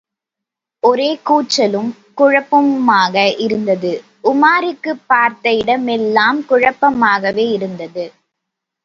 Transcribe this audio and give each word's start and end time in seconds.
ஒரே 0.83 1.19
கூச்சலும் 1.25 1.89
குழப்பமுமாக 2.17 3.37
இருந்தது, 3.37 3.91
உமாருக்குப் 4.23 5.03
பார்த்த 5.07 5.53
இடமெல்லாம் 5.53 6.41
குழப்பமாகவேயிருந்தது. 6.49 8.05